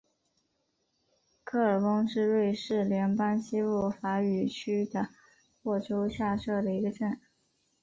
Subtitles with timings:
[1.43, 5.09] 科尔翁是瑞士联邦西部法语区的
[5.61, 7.21] 沃州下设的一个镇。